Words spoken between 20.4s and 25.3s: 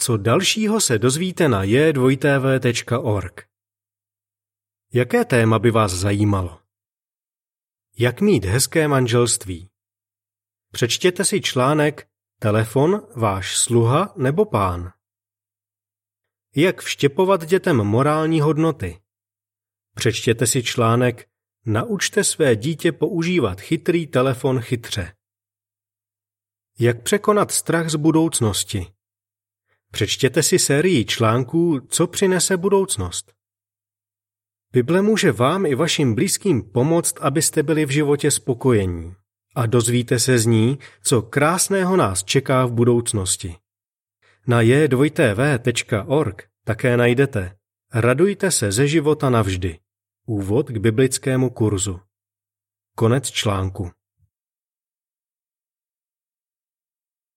si článek Naučte své dítě používat chytrý telefon chytře.